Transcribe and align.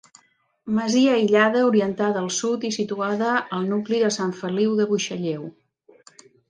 Masia 0.77 1.11
aïllada, 1.17 1.61
orientada 1.67 2.23
al 2.23 2.31
sud 2.39 2.67
i 2.71 2.73
situada 2.81 3.37
al 3.59 3.71
nucli 3.75 4.03
de 4.07 4.13
Sant 4.21 4.37
Feliu 4.43 4.77
de 4.83 4.93
Buixalleu. 4.95 5.51